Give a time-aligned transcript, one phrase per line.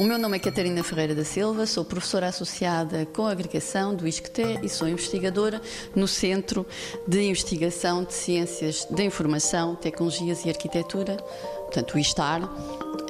[0.00, 4.08] O meu nome é Catarina Ferreira da Silva, sou professora associada com a agregação do
[4.08, 5.60] ISCTE e sou investigadora
[5.94, 6.66] no Centro
[7.06, 12.48] de Investigação de Ciências da Informação, Tecnologias e Arquitetura, portanto o ISTAR,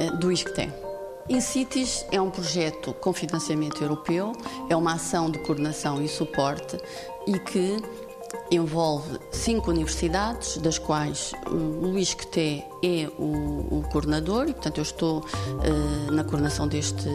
[0.01, 0.69] eh, do ISCTE.
[1.29, 4.33] InCities é um projeto com financiamento europeu,
[4.69, 6.77] é uma ação de coordenação e suporte
[7.25, 7.77] e que
[8.51, 14.83] envolve cinco universidades, das quais o Luís Queté é o, o, coordenador e, portanto, eu
[14.83, 17.09] estou uh, na coordenação deste,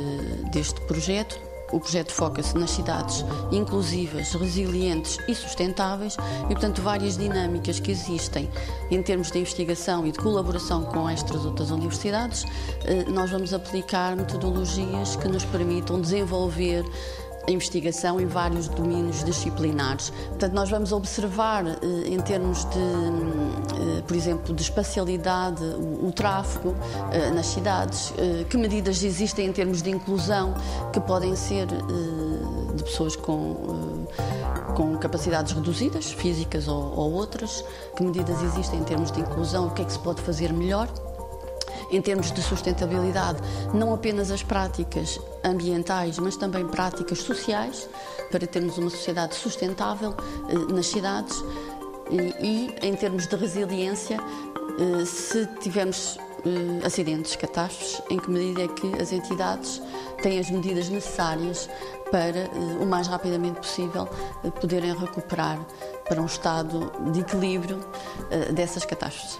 [0.51, 1.39] deste projeto.
[1.71, 8.49] O projeto foca-se nas cidades inclusivas, resilientes e sustentáveis e, portanto, várias dinâmicas que existem
[8.91, 12.45] em termos de investigação e de colaboração com estas outras universidades,
[12.84, 16.85] eh, nós vamos aplicar metodologias que nos permitam desenvolver
[17.48, 20.12] a investigação em vários domínios disciplinares.
[20.30, 21.76] Portanto, nós vamos observar, eh,
[22.08, 26.76] em termos de, eh, por exemplo, de espacialidade, o, tráfego
[27.12, 28.13] eh, nas cidades,
[28.49, 30.54] que medidas existem em termos de inclusão
[30.93, 34.05] que podem ser de pessoas com,
[34.76, 37.63] com capacidades reduzidas, físicas ou, ou outras,
[37.96, 40.87] que medidas existem em termos de inclusão, o que é que se pode fazer melhor
[41.96, 43.40] em termos de sustentabilidade,
[43.74, 47.87] não apenas as práticas ambientais, mas também práticas sociais,
[48.29, 50.13] para termos uma sociedade sustentável
[50.49, 51.41] eh, nas cidades
[52.12, 58.63] e, e, em termos de resiliência, eh, se tivermos eh, acidentes, catástrofes, em que medida
[58.63, 59.82] é que as entidades
[60.21, 61.70] têm as medidas necessárias
[62.12, 62.49] para,
[62.82, 64.06] o mais rapidamente possível,
[64.59, 65.59] poderem recuperar
[66.09, 67.80] para um estado de equilíbrio
[68.53, 69.40] dessas catástrofes.